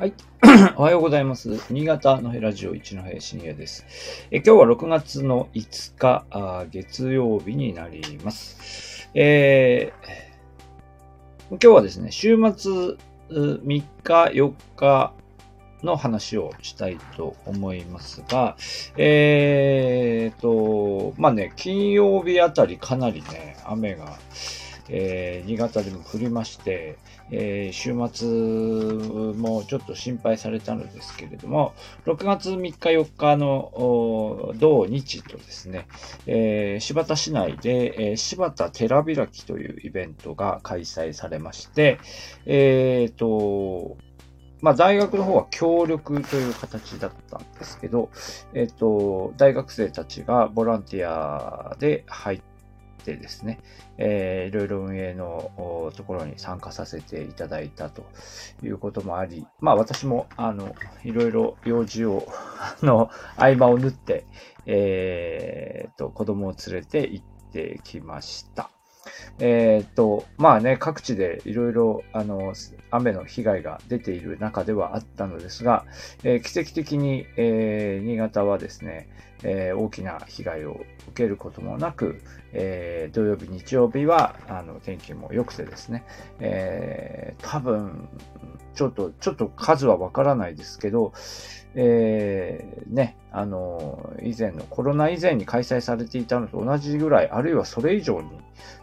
[0.00, 0.14] はい。
[0.78, 1.60] おはようございます。
[1.70, 3.84] 新潟のヘラジオ一の平深夜です。
[4.30, 9.10] え今日は6月の5日あ月曜日になります。
[9.12, 12.72] えー、今日はですね、週末
[13.28, 15.12] 3日、4日
[15.82, 18.56] の話をしたいと思いますが、
[18.96, 24.18] えーと、まあね、金曜日あたりかなりね、雨が、
[24.90, 26.98] えー新潟でも降りまして、
[27.30, 31.74] えー週末もちょっと心配されたのですけれども、
[32.06, 35.86] 6月3日4日の同日とですね、
[36.26, 41.98] えー新発田市内で、えー柴田寺開きというイベントが開催されまして、
[42.46, 43.96] えーと、
[44.60, 48.10] まあ、大学の方は協力という形だったんですけど、
[48.52, 52.49] えっ、と、大学生たちがボランティアで入って
[53.00, 53.58] ですね、
[53.98, 58.04] えーいろいろ運営のところに参加させていただいたと
[58.62, 62.26] いうこともあり、まあ私も、あの、いろいろ用事を、
[62.82, 64.24] の、合間を縫って、
[64.66, 68.70] えーと、子供を連れて行ってきました。
[69.38, 72.54] えーと、まあね、各地でいろいろ、あの、
[72.90, 75.84] 雨の被害が出ている中ではあったのですが、
[76.24, 79.08] えー奇跡的に、えー新潟はですね、
[79.42, 82.20] えー大きな被害を受けることもなく、
[82.52, 86.04] えー土曜日、日曜日は、あの、天気も良くてですね、
[86.40, 88.08] えー多分、
[88.74, 91.12] ちょっと、ちょっと数はわからないですけど、
[91.74, 98.30] えーね、あの、以前のコロナ以前に開催されていたのと同じぐらい、あるいはそれ以上に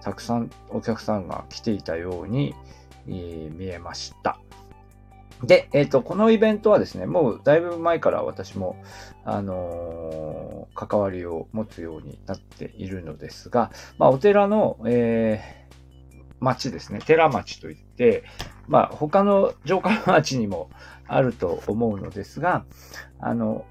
[0.00, 2.54] たくさんお客さんが来ていたように、
[3.08, 4.38] え見えました。
[5.42, 8.76] で、えっ、と、このイベントはですね、もうだいぶ前から私も、
[9.24, 15.62] あのー関わりを持つようになっているのですが、まあ、お寺の、えー
[16.42, 18.24] 町ですね、寺町といって、
[18.66, 20.70] まあ、他の城下町にも
[21.06, 22.64] あると思うのですが、
[23.20, 23.64] あの、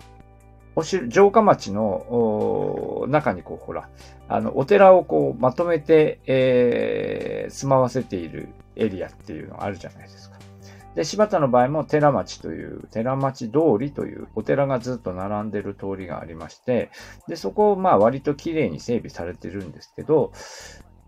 [0.76, 3.90] おし城下町の中にこう、ほら、
[4.30, 10.38] あの、お寺をこう、まとめて、えー住まわせているエリアっていうのがあるじゃないですか。
[10.96, 16.92] で、柴田の場合も寺町という、寺町通りというお寺がずっと並んでる通りがありまして、
[17.28, 20.32] で、そこをまあ割と綺麗に整備されてるんですけど、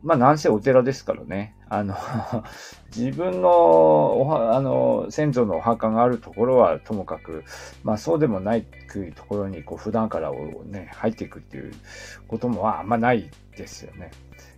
[0.03, 1.95] まあなんせお寺ですからね、あの、
[2.95, 7.45] 自分のおは、あの、先祖のお墓があるところはともかく、
[7.83, 8.65] まあそうでもない
[9.15, 11.73] ところにこう普段からをね、入っていくっていう
[12.27, 14.11] こともあんまないですよね。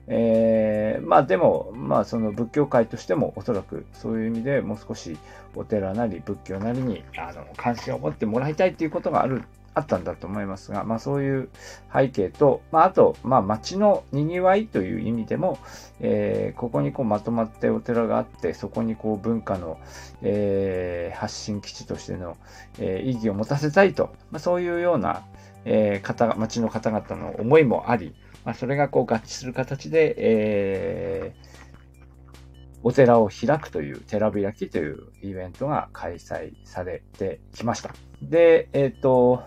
[0.07, 5.17] えーまあでも、まあその仏教界としてもおそらくそういう意味でもう少し
[5.55, 9.43] お寺なり仏教なりにあの関心を持ってもらいたいっていうことがある、
[9.75, 11.49] あったんだと思いますが、まあそういう
[11.93, 15.59] 背景と、まああと、まあ町の賑わいという意味でも、
[15.99, 19.77] えーここにこうまとまってお寺があって、そこにこう文化の、
[20.21, 22.37] えー発信基地としての、
[22.79, 25.25] えー意義を持たせたいと、まあそういうような、
[25.65, 28.15] えー方が、町の方々の思いもあり、
[28.45, 31.55] まあ、それがこう合致する形で、えー
[32.87, 37.95] お寺を開くという、寺開きというイベントが開催されてきました。
[38.21, 39.41] で、えっ、と、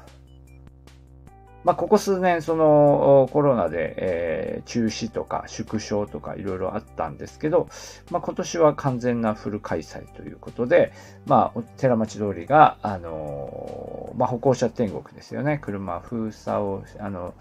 [1.69, 7.69] まあ、ここ数年、そのコロナで、えー中止とか縮小とかいろいろあったんですけど、
[8.11, 10.93] まあ、今年は完全なフル開催ということで、
[11.27, 15.59] まあ、寺町通りが、あのーまあ、歩行者天国ですよね。
[15.59, 17.35] 車封鎖を、あの、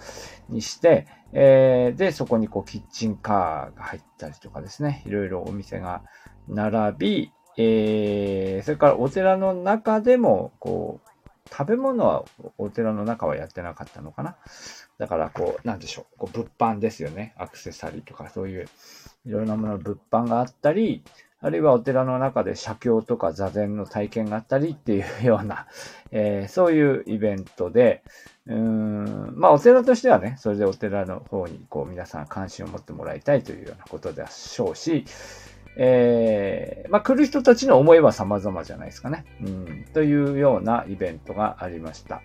[0.49, 6.03] にして、えーで、そこにこう、キッチンカーが入ったりとかですね、いろいろお店が
[6.49, 11.06] 並び、えーそれからお寺の中でも、こう、
[11.51, 12.25] 食べ物は
[12.57, 14.35] お寺の中はやってなかったのかな？
[14.97, 17.33] だから、こう、なんでしょう、こう物販ですよね。
[17.37, 18.67] アクセサリーとか、そういう、
[19.25, 21.03] いろんなもの物販があったり、
[21.39, 25.67] あるいはお寺の中で写経とか座禅の体験があったりっていうような、
[26.11, 28.01] えーそういうイベントで、
[28.47, 35.05] うーん、まあお寺としてはね、それでお寺の方にこう皆さん関心を持ってもらいたいというようなことでしょうし、
[35.77, 39.25] えーまあ来る人たちの思いは様々じゃないですかね。
[39.41, 42.21] うん、というようなイベントがありました。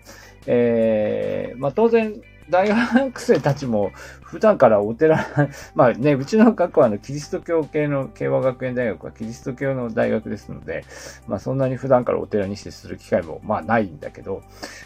[0.47, 3.91] えーまあ当然、大学生たちも
[4.21, 5.27] 普段からお寺、
[5.75, 10.83] まあね、うちの学校はあのキリスト教系の慶和学園大学はキリスト教の大学ですので、
[11.27, 14.41] まあそんなに普段からお寺に接する機会もまあないんだけど、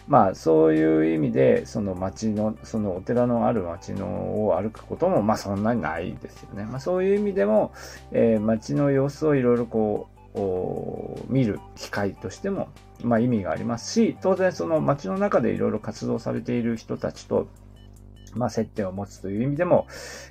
[0.07, 4.05] まあそういう意味で、その町の、そのお寺のある町の
[4.47, 6.65] を歩くこともまあそんなにないですよね。
[6.65, 7.71] まあそういう意味でも、
[8.11, 10.16] えー町の様子をいろいろこう、
[11.27, 12.69] 見る機会としても、
[13.03, 17.47] まあ意味がありますし、当然その町の中でいろいろ活動されている人たちと、
[18.33, 19.87] まあ接点を持つという意味でも、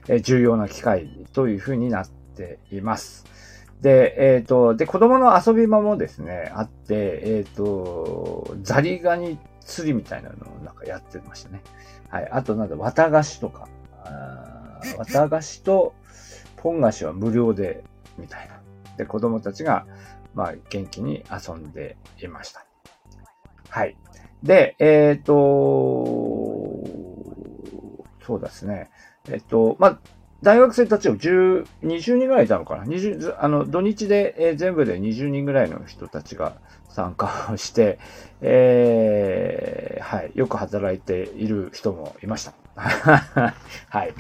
[0.08, 3.25] えー重要な機会というふうになっています。
[3.81, 11.61] で、えっ、ー、と、で、子供の遊び場もですね、あって、えっ、ー、と、ザリガニ釣りみたいなのをなんかやってましたね。
[12.08, 12.29] はい。
[12.31, 13.69] あとなんだ、綿菓子とか、
[14.99, 15.94] 綿菓子と
[16.56, 17.85] ポン菓子は無料で、
[18.19, 18.56] みたいな。
[18.96, 19.87] で、子供たちが、
[20.34, 22.64] まあ、元気に遊んでいました。
[23.69, 23.96] はい。
[24.43, 25.34] で、えっ、ー、と、
[28.25, 28.90] そうですね。
[29.28, 29.98] えっと、まあ、
[30.43, 36.56] 大学生たちを10、20人ぐらいいたのかな ?20、あの、土日で、えー、全部で20人ぐらいの人たちが
[36.88, 37.98] 参加をして、
[38.43, 42.52] えー、はい、よく働いている人もいました。
[42.76, 44.14] はい。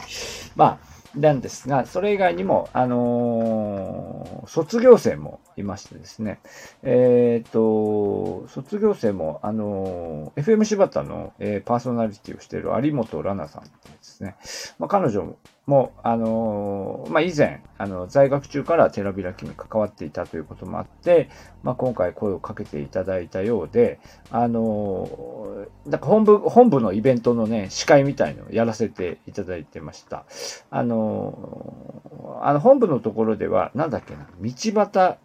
[0.56, 6.40] まあ、なんですが、それ以外にも、あのー、卒業生もいましてですね、
[6.82, 13.68] えっ、ー、と、卒業生も、あのー、FM 柴田の、えー、パーソナリティをしている有本ラナさんで
[14.02, 14.36] すね、
[14.78, 15.36] まあ、彼女
[15.66, 21.28] もう、あのまあ、以前、あの、在学中から寺開きに関わっていたということもあって、
[21.64, 23.98] まあ、今回声をかけていただいたようで、
[24.30, 30.24] あのなんか本部、本部のイベントのね、司会みたいのをやらせていただいてました。
[30.70, 35.16] あのあの、本部のところでは、なんだっけな、道端、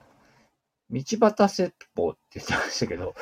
[0.89, 3.13] 道端説法って言ってましたけど、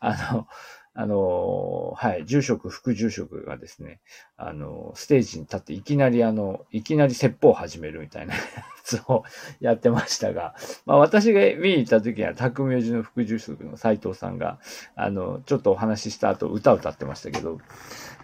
[0.00, 0.48] あの、
[0.96, 4.00] あの、はい、住職、副住職がですね、
[4.36, 8.40] あの、ステージに立っていきなりあの、いきなり説法を始めるみたいな や
[8.84, 9.24] つを
[9.58, 10.54] やってましたが、
[10.86, 14.60] まあ私が見に行った時は、匠寺の副住職の斎藤さんが、
[14.94, 17.58] あの、ちょっとお話しした後歌を歌ってましたけど、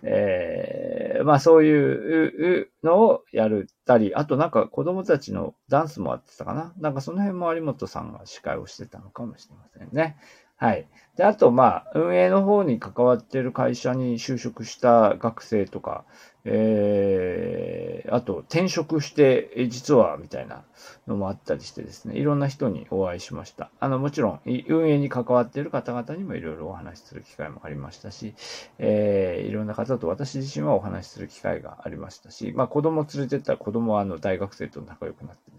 [0.02, 6.72] えー、まあそういうのをやるたり、あとなんか子供たちのダンスもあってたかな。
[6.78, 10.16] なんかその辺も有本さんが司会をしてたのかもしれませんね。
[10.60, 10.86] はい。
[11.16, 16.04] で、あと、まあ、運営の方に関わってる会社に就職した学生とか、
[16.44, 20.64] えー、あと、転職して、実は、みたいな
[21.06, 23.70] のもあったりしてですね、いろんな人にお会いしました。
[23.80, 28.34] あの、もちろん、運営に関わっている方々にもいろいろお話しする機会もありましたし、
[28.78, 35.49] えー、いろんな方と私自身はお話しする機会がありましたし、まあ、子供連れてったら子供はあの、大学生と仲良くなって、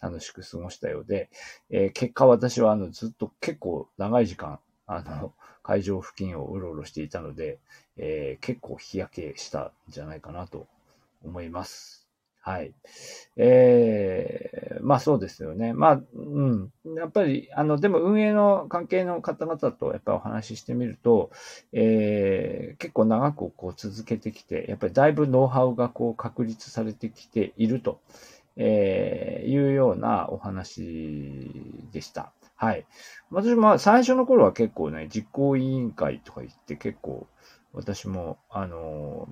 [0.00, 1.30] 楽しく過ごしたようで、
[1.70, 5.32] えー、結果私はあの、ずっと結構長い時間、あの、
[5.62, 7.58] 会場付近をうろうろしていたので、
[7.96, 10.66] えー、結構日焼けしたんじゃないかなと
[11.24, 12.02] 思います。
[12.44, 12.72] はい。
[13.36, 15.72] えー、まあそうですよね。
[15.72, 16.72] まあ、うん。
[16.96, 21.30] やっぱり、あの、でも運営の関係の方々とやっぱりお話ししてみると、
[21.72, 28.00] えー、結構長くこう続けてきて、やっぱりだいぶノウハウがこう確立されてきていると、
[28.56, 31.50] えー、いうようなお話
[31.92, 32.32] でした。
[32.56, 32.86] はい。
[33.30, 37.26] 私も最初の頃は結構ね、実行委員会とか言って結構
[37.72, 39.28] 私も、あの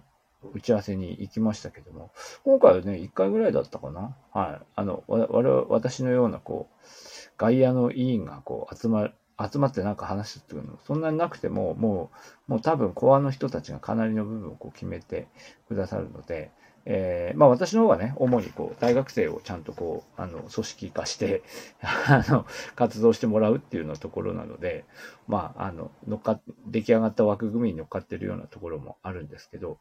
[0.54, 2.10] 打ち合わせに行きましたけども、
[2.44, 4.16] 今回はね、1回ぐらいだったかな。
[4.32, 4.66] はい。
[4.74, 6.86] あの、我々、私のような、こう、
[7.36, 9.12] 外野の委員がこう集まる、
[9.52, 12.10] 集まってなんか話すっていうのそんなになくても、も
[12.48, 15.28] う、もう多分コアの人たちがかなりの部分をこう決めて
[15.68, 16.50] くださるので、
[16.86, 21.42] えー、まあ私の方はね、主にこう、大学生をちゃんとこう、あの、組織化して、
[21.82, 24.84] あの、活動してもらうっていうようなところなので、
[25.28, 29.78] まあ、あの、乗っか、出来上がった枠組みに乗っかってるようなところもあるんですけど、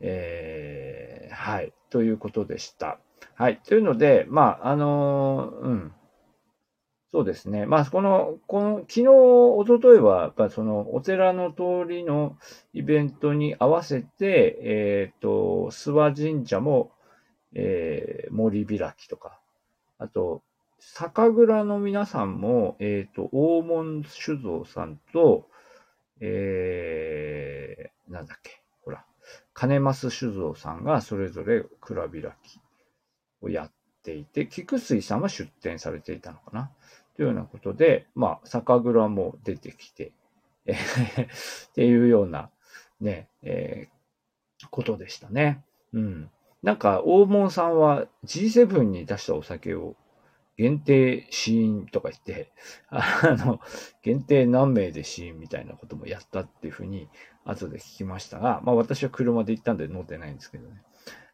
[0.00, 2.98] えー、はい、ということでした。
[3.34, 5.92] はい、というので、まあ、あのー、うん、
[7.12, 7.66] そうですね。
[7.66, 12.36] まあ、この、この、昨日、おとといは、やっぱその、お寺の通りの
[12.72, 16.90] イベントに合わせて、えっ、ー、と、諏訪神社も、
[17.54, 19.40] えー、森開きとか、
[19.98, 20.42] あと、
[20.78, 25.48] 酒蔵の皆さんも、えっ、ー、と、大門酒造さんと、
[26.20, 29.04] えー、なんだっけ、ほら、
[29.54, 32.60] 金増酒造さんがそれぞれ蔵開き
[33.40, 33.72] をやっ
[34.02, 36.70] ていて、菊水さんは出店されていたのかな。
[37.16, 40.12] というようなことで、まあ、酒蔵も出てきて、
[40.66, 40.76] えっ
[41.74, 42.50] ていうような、
[43.00, 45.64] ね、えー、ことでしたね。
[45.92, 46.30] うん。
[46.62, 49.96] なんか、大門さんは G7 に出したお酒を
[50.56, 52.52] 限定試飲とか言って、
[52.88, 53.60] あの、
[54.02, 57.08] 限定何名で試飲みたいなこともやったっていうふうに、
[57.44, 60.82] 後で聞きましたが、まあ私は車で行ったんで乗ってないんですけどね。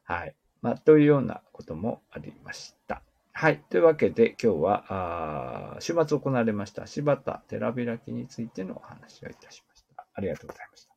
[0.05, 0.35] はい。
[0.61, 3.03] まあ、というようなこともありました。
[3.35, 3.63] はい。
[3.71, 10.07] というわけで、今日は、あ週末行われました柴田寺開きについてのお話をいたしました。
[10.15, 10.92] ありがとうございました。